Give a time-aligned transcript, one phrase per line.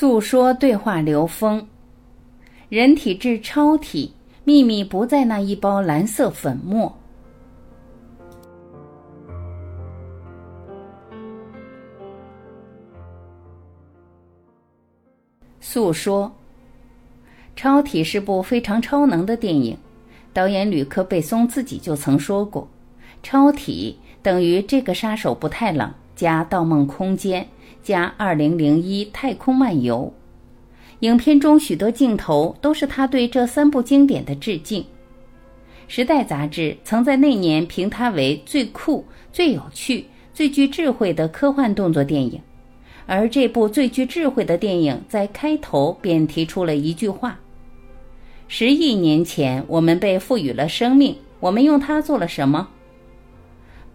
[0.00, 1.66] 诉说对话刘峰，
[2.68, 4.12] 人体至超体，
[4.44, 6.96] 秘密不在那一包蓝色粉末。
[15.58, 16.30] 诉说，
[17.56, 19.76] 超体是部非常超能的电影，
[20.32, 22.68] 导演吕克·贝松自己就曾说过，
[23.24, 27.42] 超体等于这个杀手不太冷加《盗梦空间》。
[27.82, 30.12] 加二零零一太空漫游，
[31.00, 34.82] 影片中许多镜头都是他对这三部经典的致敬。
[35.86, 42.38] 《时代》杂志曾在那年评他为最酷、最有趣、最具智慧的科幻动作电影，
[43.06, 47.38] 而这部最具智慧的电影在开头便提出了一句话
[48.48, 52.68] ：“十亿年前，我们被赋予了生命，我们用它做了什么？”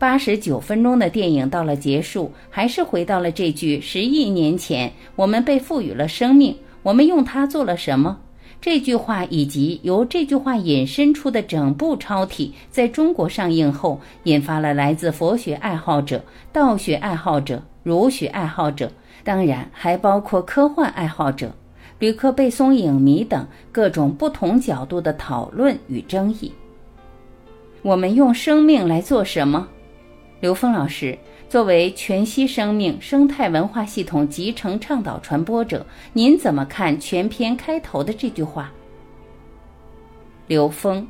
[0.03, 8.19] 八十九分钟的电影到了结束，还是回到了这句“十亿年前，我们被赋予了生命，我们用它做了什么？”
[8.59, 18.91] 这句话以及由这句话引申出的整部超体，在中国上映后，引发了来自佛学爱好者、道学爱好者、儒学爱好者，
[19.23, 21.49] 当然还包括科幻爱好者、
[21.99, 26.51] 吕克·贝松影迷等各种不同角度的讨论与争议。
[27.81, 29.65] 我们用生命来做什么？
[30.43, 38.69] 刘峰老师作为全息生命生态文化系统集成倡导传播者，您怎么看全篇开头的这句话？
[40.47, 41.07] 刘峰，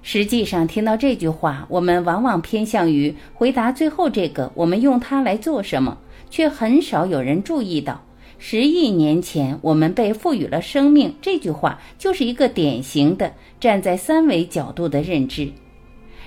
[0.00, 5.98] 实际上听到这句话，我们往往偏向于回答最后这个“我们用它来做什么”，
[6.30, 8.02] 却很少有人注意到，
[8.38, 15.52] 十亿年前我们被赋予了生命这句话，就是一个典型的站在三维角度的认知。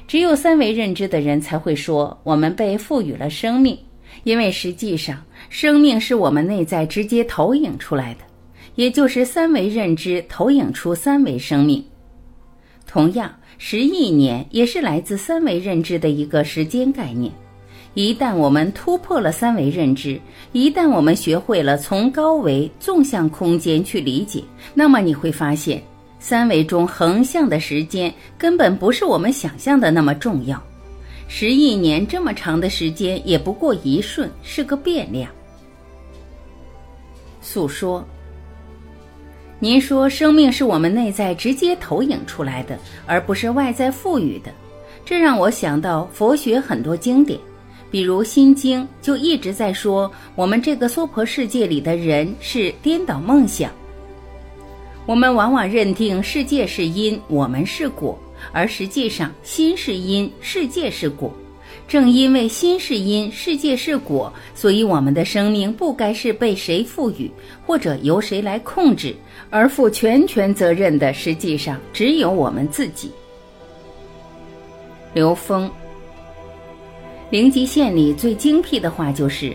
[0.07, 3.77] 只有三维认知的人才会说我们被赋予了生命，
[4.23, 8.19] 因为实际上生命是我们内在直接投影出来的，
[8.75, 11.83] 也就是三维认知投影出三维生命。
[12.85, 17.31] 同样，十亿年也是来自三维认知的一个时间概念。
[17.93, 20.19] 一旦我们突破了三维认知，
[20.53, 25.81] 一旦我们学会了从高维纵向空间去理解，那么你会发现。
[26.23, 30.61] 三维中横向的时间根本不是我们想象的那么重要，
[31.27, 35.29] 十亿年这么长的时间也不过一瞬，是个变量。
[37.41, 38.05] 诉说，
[39.57, 42.77] 您说生命是我们内在直接投影出来的，
[43.07, 44.51] 而不是外在赋予的，
[45.03, 47.39] 这让我想到佛学很多经典，
[47.89, 53.71] 比如《心经》就一直在说我们这个娑婆世界里的人是颠倒梦想。
[55.05, 58.17] 我们往往认定世界是因，我们是果，
[58.51, 61.31] 而实际上心是因，世界是果。
[61.87, 67.29] 正因为心是因，世界是果，所以我们的生命不该是被谁赋予，
[67.65, 69.13] 或者由谁来控制，
[69.49, 73.11] 而负全权责任的，实际上只有我们自己。
[75.13, 75.69] 刘峰，
[77.29, 79.53] 灵极县里最精辟的话就是：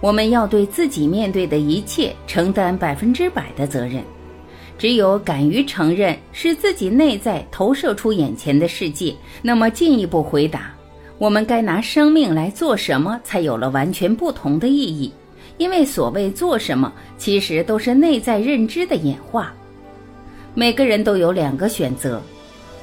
[0.00, 4.02] 我们要对自己面对的一切承担百分之百的责任。
[4.78, 9.12] 只有敢于承认是自己内在投射出眼前的世界，
[9.42, 10.72] 那么进一步回答，
[11.18, 15.12] 我们该拿生命来做什么，才有了完全不同的意义。
[15.56, 19.52] 因为所谓做什么，其实都是内在认知的演化。
[20.54, 22.22] 每个人都有两个选择：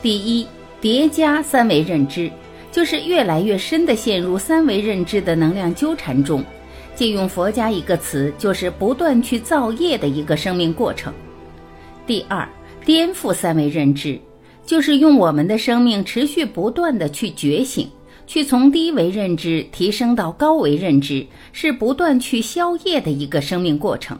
[0.01, 0.45] 第一，
[0.81, 2.29] 叠加三维认知，
[2.73, 6.43] 就是越来越深的陷入三维认知的能量纠缠中。
[6.93, 11.13] 借用佛家一个词，就是不断去造业的一个生命过程。
[12.05, 12.47] 第二，
[12.85, 14.19] 颠覆三维认知，
[14.63, 17.89] 就是用我们的生命持续不断的去觉醒，
[18.27, 24.17] 去从低维认知提升到高维认知，是不断去消业的一个生命过程。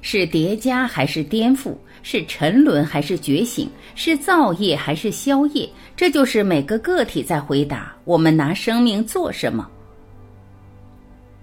[0.00, 1.74] 是叠加还是颠覆？
[2.02, 3.68] 是沉沦还是觉醒？
[3.94, 5.68] 是造业还是消业？
[5.94, 9.68] 这就是每个个体在回答：我们拿生命做什么？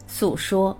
[0.07, 0.75] 诉说。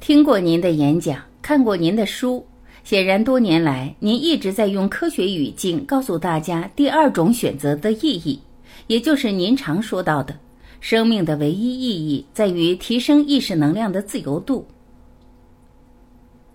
[0.00, 2.44] 听过您的演讲，看过您的书。
[2.84, 8.40] 显然，多年来您一直在用科学语境告诉大家第二种选择的意义，
[8.88, 10.36] 也就是您常说到的，
[10.80, 14.66] 生命的唯一意义在于提升意识能量的自由度。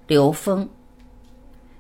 [0.06, 0.68] 刘峰，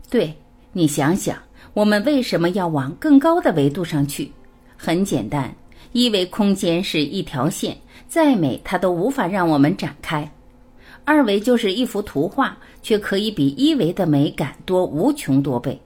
[0.09, 0.33] 对
[0.71, 1.37] 你想想，
[1.73, 4.31] 我们为什么要往更高的维度上去？
[4.77, 5.53] 很简单，
[5.91, 7.77] 一为空间是一条线，
[8.07, 10.31] 再美它都无法让我们展开。
[11.09, 15.79] 二维就是一幅图画，却可以比一维的美感多无穷多倍。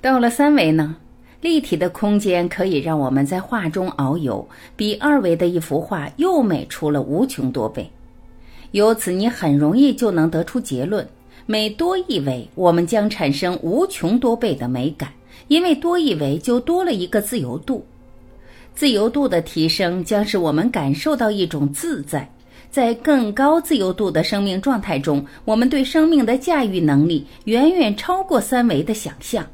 [0.00, 0.96] 到了三维呢，
[1.40, 4.44] 立体的空间可以让我们在画中遨游，
[4.74, 7.88] 比二维的一幅画又美出了无穷多倍。
[8.72, 11.08] 由此你很容易就能得出结论：
[11.46, 15.08] 每多一维，我们将产生无穷多倍的美感，
[15.46, 17.86] 因为多一维就多了一个自由度。
[18.74, 22.28] 自由度的提升将使我们感受到一种自在。
[22.74, 29.46] 在更高自由度的生命状态中，我们对生命的驾驭能力远远超过三维的想象。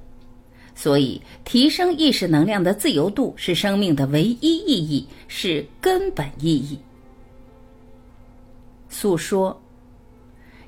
[0.74, 6.78] 所以，提升意识能量的自由度是生命的唯一意义，是根本意义。
[8.88, 9.60] 诉说，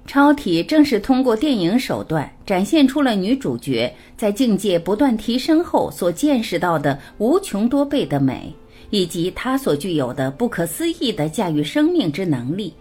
[0.07, 8.55] 超体正是通过电影手段展现出了女主角在境界不断提升后所见识到的无穷多倍的美。
[8.93, 12.75] 以及他所具有的不可思议的驾驭生命之能力，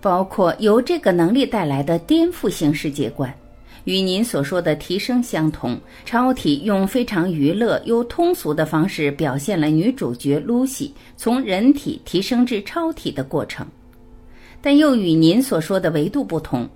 [0.00, 3.34] 包括由这个能力带来的颠覆性世界观，
[3.82, 5.76] 与您所说的提升相同。
[6.04, 13.66] 超体用非常娱乐又通俗的方式表现了女主角露西从人体提升至超体的过程，
[14.62, 16.68] 但又与您所说的维度不同。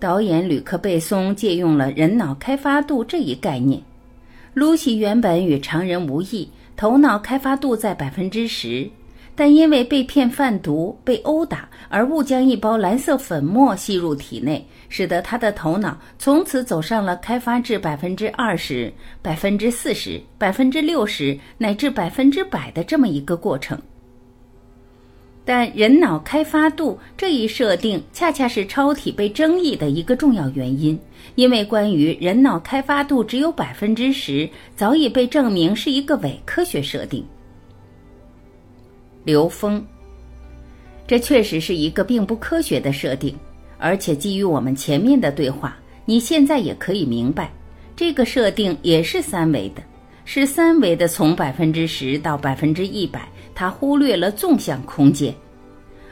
[0.00, 3.80] 导演吕克·贝松借用了人脑开发度这一概念。
[4.52, 6.48] 露西原本与常人无异。
[6.76, 8.88] 头脑开发度在百分之十，
[9.34, 23.80] 但因为被骗贩毒、被殴打而误将一包蓝色粉末吸入体内，使得他的头脑从此走上了开发至百分之二十、百分之四十、百分之六十乃至百分之百的这么一个过程。
[25.44, 30.98] 但人脑开发度这一设定，恰恰是超体被争议的一个重要原因。
[31.34, 37.24] 因为关于人脑开发度只有百分之十，早已被证明是一个伪科学设定。
[39.24, 39.84] 刘峰，
[41.06, 43.34] 这确实是一个并不科学的设定，
[43.78, 47.50] 而且基于我们前面的对话，你现在也可以明白，
[47.96, 49.82] 这个设定也是三维的，
[50.24, 53.28] 是三维的，从百分之十到百分之一百。
[53.54, 55.34] 它忽略了纵向空间，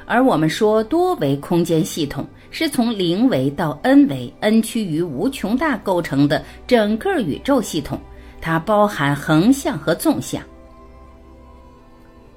[0.07, 7.99] 而我们说多维空间系统是从零维到 n 维，n 趋于无穷大构成的整个宇宙系统，
[8.41, 10.43] 它包含横向和纵向。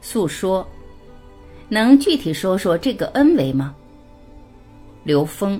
[0.02, 0.68] 诉说，
[1.70, 3.76] 能具体说说这个 n 维吗？
[5.04, 5.60] 刘峰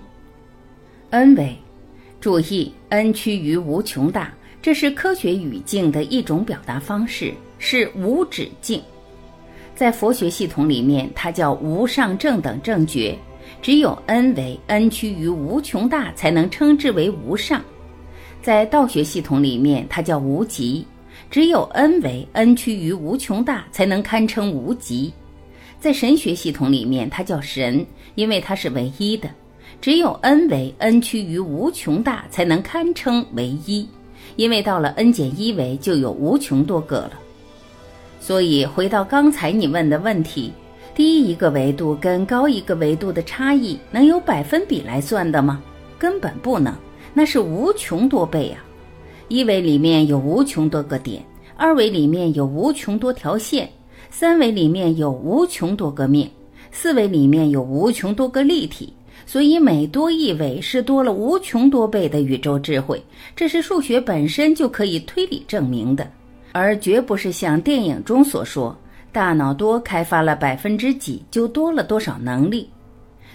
[1.10, 1.58] ，n 维，
[2.22, 8.82] 注意 n 趋于无穷大，这是科学语境的一种表达方式，是无止境。
[9.76, 13.18] 在佛学系统里面，它叫无上正等正觉，
[13.62, 17.62] 只有 n 为 n 趋于无穷大，才能称之为无上。
[18.42, 20.86] 在道学系统里面，它叫无极，
[21.32, 25.12] 只有 n 为 n 趋于无穷大，才能堪称无极。
[25.80, 27.84] 在神学系统里面，它叫神，
[28.14, 29.28] 因为它是唯一的，
[29.82, 33.88] 只有 n 为 n 趋于无穷大，才能堪称唯一，
[34.36, 37.20] 因为到了 n 减一维，就有无穷多个了。
[38.24, 40.54] 所以，回到刚才你问的问题，
[40.96, 45.62] 低一个维度跟高一个维度的差异，能有百分比来算的吗？
[46.00, 46.74] 根本不能，
[47.14, 48.64] 那是无穷多倍啊！
[49.28, 51.22] 一维里面有无穷多个点，
[51.58, 53.70] 二维里面有无穷多条线，
[54.10, 56.32] 三维里面有无穷多个面，
[56.72, 58.94] 四维里面有无穷多个立体。
[59.26, 63.04] 所以，每多一维是多了无穷多倍的宇宙智慧，
[63.36, 66.10] 这是数学本身就可以推理证明的。
[66.54, 68.74] 而绝不是像电影中所说，
[69.12, 72.70] 大脑多开发了百分之几就多了多少能力。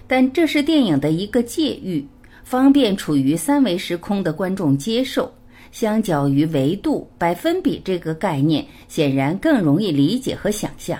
[0.06, 2.06] 但这是电影的一个借喻，
[2.42, 5.30] 方便处于三维时空的观众接受。
[5.70, 10.98] 相较于维度百分比这个概念，显然更容易理解和想象。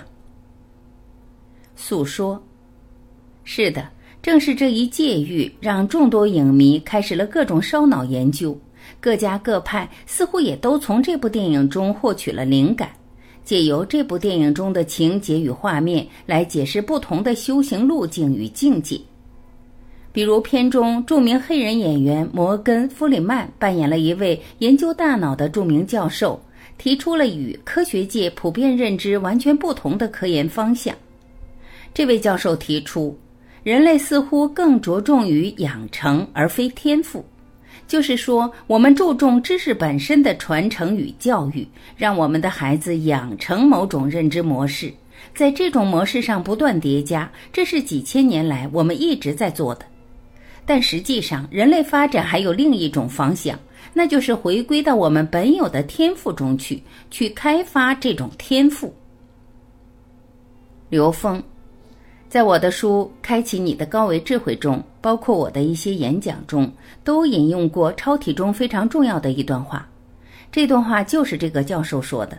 [1.75, 2.39] 诉说，
[3.43, 3.89] 是的，
[4.21, 8.55] 正是这一借喻，让众多影迷开始了各种烧脑研究。
[8.99, 12.89] 各家各派似乎也都从这部电影中获取了灵感，
[13.43, 18.99] 借由这部电影中的情节与画面来解释不同的修行路径与境界。
[20.11, 26.41] 比如片中著名黑人演员摩根·弗里曼扮演了一位研究大脑的著名教授，
[26.79, 30.95] 提出了与科学界普遍认知完全不同的科研方向。
[31.93, 33.17] 这位教授提出，
[33.63, 37.23] 人类似乎更着重于养成而非天赋。
[37.89, 41.67] 就是说，我们注重知识本身的传承与教育，
[41.97, 44.93] 让我们的孩子养成某种认知模式，
[45.33, 47.29] 在这种模式上不断叠加。
[47.51, 49.85] 这是几千年来我们一直在做的。
[50.67, 53.57] 但实际上，人类发展还有另一种方向，
[53.91, 58.93] 那就是回归到我们本有的天赋中去，去开发这种天赋。
[60.89, 61.41] 刘峰。
[62.29, 66.71] 在我的书《开启你的高维智慧》中，包括我的一些演讲中，
[67.03, 69.89] 都引用过超体中非常重要的一段话。
[70.51, 72.37] 这段话就是这个教授说的：“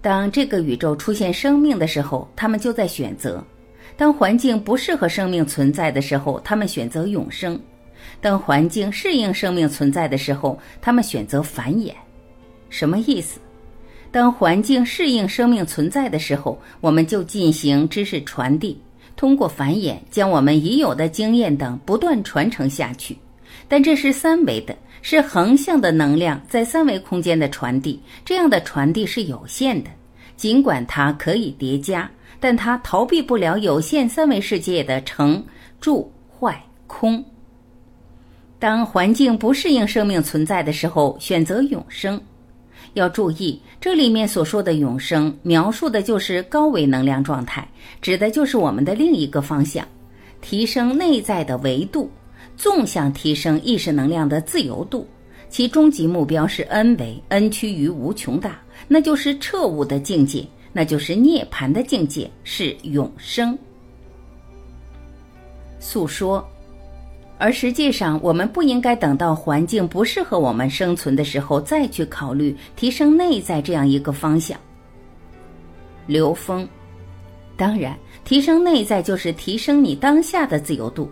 [0.00, 3.44] 当这个宇宙出现生命的时候，他们就在选择，
[3.98, 7.54] 当环境不适合生命存在的时候，他们选择永生；
[8.22, 11.92] 当环境适应生命存在的时候，他们选择繁衍。
[12.70, 13.38] 什么意思？
[14.10, 18.80] 当环境适应生命存在的时候，我们就进行知识传递，
[19.16, 23.16] 通过繁衍将我们已有的经验等不断传承下去。
[23.66, 29.90] 但这是三维的，是横向的能量在三维空间的传递，这样的传递是有限的，
[30.36, 32.08] 尽管它可以叠加。
[32.38, 35.42] 但它逃避不了有限三维世界的成、
[35.80, 37.24] 住、坏、空。
[38.58, 42.20] 当环境不适应生命存在的时候，选择永生。
[42.96, 47.68] 要注意，这里面所说的永生，描述的就是高维能量状态，
[48.00, 49.86] 指的就是我们的另一个方向，
[50.40, 52.10] 提升内在的维度，
[52.56, 55.06] 纵向提升意识能量的自由度。
[55.50, 60.44] 其终极目标是 N 维，N 趋于无穷大，那就是彻悟的境界。
[60.72, 63.56] 那就是涅槃的境界，是永生。
[65.78, 66.46] 诉说，
[67.38, 74.58] 而实际上，我们不应该等到环境不适合我们生存的时候，再去考虑提升内在这样一个方向。
[76.06, 76.66] 刘峰，
[77.56, 81.10] 当然，提升内在就是提升你当下的自由度。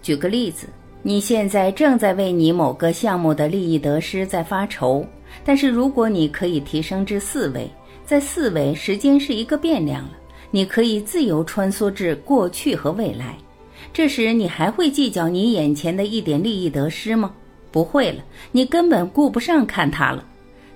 [0.00, 0.68] 举个例子，
[1.02, 5.04] 你现在正在为你某个项目的利益得失在发愁，
[5.44, 7.68] 但是如果你可以提升至四维。
[8.04, 10.12] 在四维，时间是一个变量了，
[10.50, 13.36] 你可以自由穿梭至过去和未来。
[13.92, 17.32] 这时，你还会计较你眼前的一点利益得失吗？
[17.70, 20.24] 不会了，你根本顾不上看它了。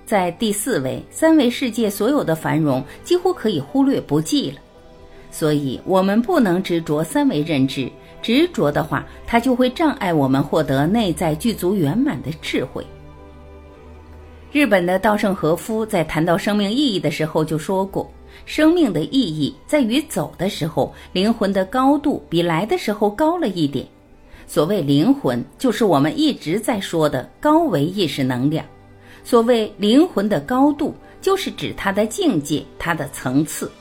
[0.05, 4.57] 在第四维、三维世界，所有的繁荣几乎可以忽略不计了。
[5.31, 7.89] 所以，我们不能执着三维认知，
[8.21, 12.85] 执着的话，它就会障碍我们获得内在具足圆满的智慧。
[14.51, 18.07] 日本的稻盛和夫在谈到生命意义的时候就说过
[18.45, 23.85] ：“生命的意义在于走的时候，灵魂的高度比来的时候高了一点。
[24.45, 28.65] 所谓灵魂，就是我们一直在说的高维意识能量。
[29.23, 33.71] 所谓灵魂的高度，就是指它的境界、它的层次。”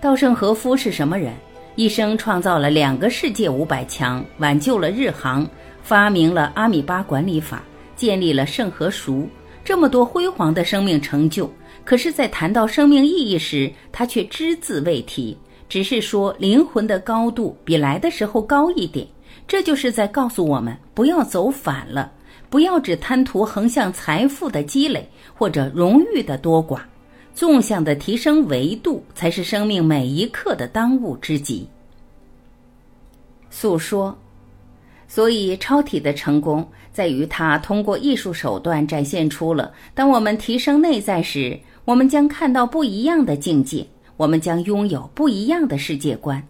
[0.00, 1.34] 稻盛和夫是什么人？
[1.76, 5.48] 一生创造了两个世界五百强，挽救了日航，
[5.82, 7.62] 发明了阿米巴管理法。
[7.96, 9.28] 建立了圣和熟
[9.62, 11.52] 这么多辉煌的生命成就，
[11.90, 15.36] 可是，在谈到生命意义时，他却只字未提，
[15.68, 19.04] 只是说灵魂的高度比来的时候高一点。
[19.48, 22.12] 这就是在告诉我们，不要走反了，
[22.48, 25.04] 不要只贪图横向财富的积累
[25.34, 26.78] 或者荣誉的多寡，
[27.34, 31.68] 纵向的提升维度才是生命每一刻的当务之急。
[33.50, 34.16] 诉说。
[35.08, 46.46] 所以，超体的成功在于它通过艺术手段展现出了：当我们提升内在时，我们将看到不一样的境界，我们将拥有不一样的世界观。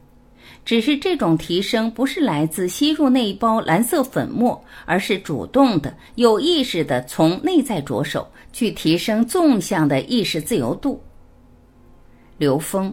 [0.65, 11.01] 只是这种提升不是来自吸入那一包蓝色粉末，而是主动的、有意识的从内在着手去提升纵向的意识自由度。
[12.37, 12.93] 刘峰，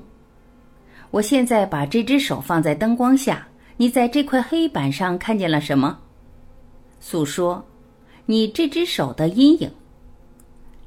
[1.12, 3.48] 我现在把这只手放在灯光下。
[3.80, 6.00] 你在这块黑板上看见了什么？
[7.00, 7.64] 诉说，
[8.26, 9.70] 你这只手的阴影。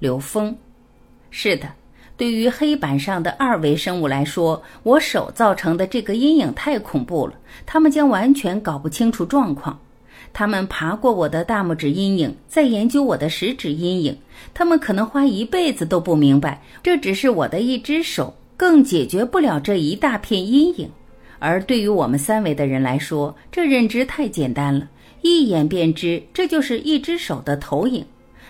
[0.00, 0.56] 刘峰，
[1.30, 1.68] 是的，
[2.16, 7.34] 对于黑板上的二维生物来说，我手造成的这个阴影太恐怖了，
[7.64, 9.78] 他们将完全搞不清楚状况。
[10.32, 14.16] 他们爬过我的大拇指阴影，再研究我的食指阴影，
[14.54, 20.90] 他们可能花一辈子都不明白，这只是我的一只手，更解决不了这一大片阴影。
[21.38, 24.88] 而对于我们三维的人来说，这认知太简单了，
[25.22, 28.04] 一眼便知这就是一只手的投影。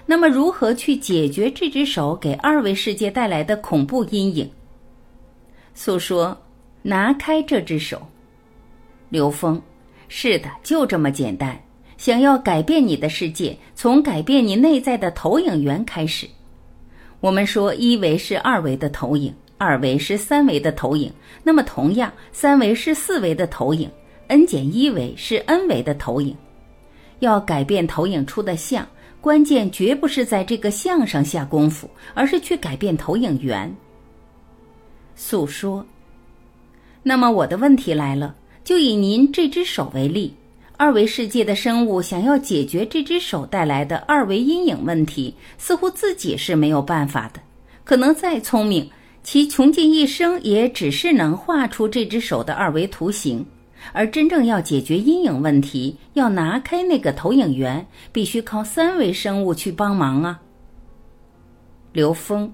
[0.06, 4.50] 那么，如何去解决这只手给二维世界带来的恐怖阴影？
[5.74, 6.36] 诉说，
[6.82, 8.00] 拿开这只手。
[9.08, 9.60] 刘峰，
[10.08, 11.58] 是的，就这么简单。
[11.96, 16.26] 想要改变你的世界，从改变你内在的投影源开始。
[17.20, 19.34] 我们说，一维是二维的投影。
[19.58, 23.90] 二维是三维的投影，那么同样，三维是四维的投影
[24.28, 26.34] ，n 减一维是 n 维的投影。
[27.18, 28.88] 要改变投影出的像，
[29.20, 33.74] 关键绝不是在这个像上下功夫，而是去改变投影源。
[35.14, 35.84] 诉说。
[37.02, 38.34] 那么我的问题来了，
[38.64, 40.34] 就以您这只手为例，
[40.76, 47.40] 二维世界的生物想要解决这只手带来的二维阴影问题，似乎自己是没有办法的，
[47.84, 48.90] 可能再聪明。
[49.22, 53.44] 其穷尽一生也只是能画出这只手的二维图形，
[53.92, 60.40] 而真正要解决阴影问题，要拿开那个投影源，必须靠三维生物去帮忙啊。
[61.92, 62.50] 刘峰，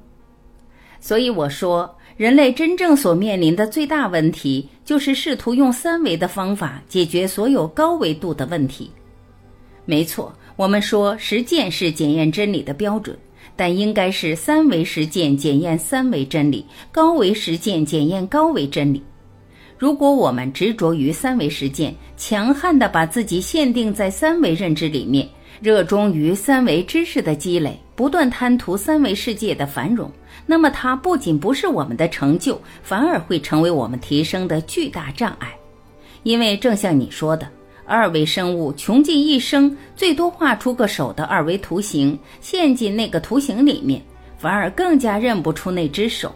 [1.01, 8.91] 所以我说，人类真正所面临的最大问题，就是试图用三维的方法解决所有高维度的问题。
[9.85, 13.17] 没错，我们说实践是检验真理的标准，
[13.55, 19.03] 但应该是三维实践检验三维真理，高维实践检验高维真理。
[19.79, 25.29] 如果我们执着于三维实践，强悍地把自己限定在三维认知里面，
[25.61, 30.11] 热衷于三维知识的积累，不断贪图三维世界的繁荣。
[30.47, 35.55] 那么，它不仅不是我们的成就，反而会成为我们提升的巨大障碍。
[36.23, 37.47] 因为正像你说的，
[37.85, 44.01] 二维生物穷尽一生，最多画出个手的二维图形，陷进那个图形里面，
[44.39, 46.35] 反而更加认不出那只手。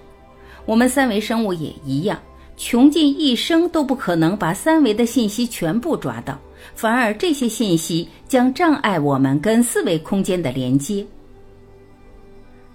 [0.67, 2.19] 我们三维生物也一样，
[2.63, 6.39] 穷尽一生都不可能把三维的信息全部抓到，
[6.75, 11.05] 反而这些信息将障碍我们跟四维空间的连接。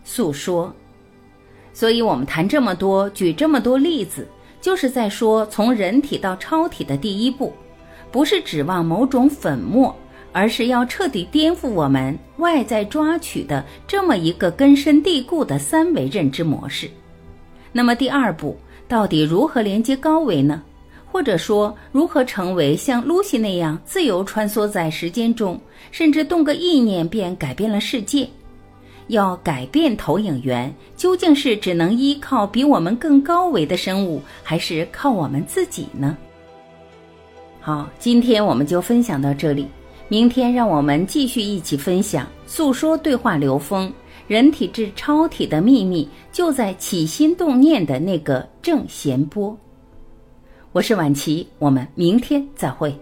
[0.03, 0.73] 诉说。
[1.71, 4.27] 所以，我们谈这么多，举这么多例子，
[4.59, 7.53] 就是在说，从人体到超体的第一步，
[8.11, 9.95] 不是指望某种粉末，
[10.31, 16.89] 而是要彻底颠覆我们外在抓取的这么一个根深蒂固的三维认知模式。
[17.71, 20.61] 那么，第二步到底如何连接高维呢？
[21.11, 25.57] 或者说，如何成为像露西那样自由穿梭在时间中，
[25.89, 28.27] 甚至动个意念便改变了世界？
[29.07, 36.17] 要改变投影源，究竟是只能依靠比我们更高维的生物，还是靠我们自己呢？
[37.61, 39.67] 好，今天我们就分享到这里，
[40.09, 43.93] 明天让我们继续一起分享诉说对话流风，
[44.27, 49.55] 人体至超体的秘密就在起心动念的那个正弦波。
[50.71, 52.97] 我是晚琪，我们明天再会。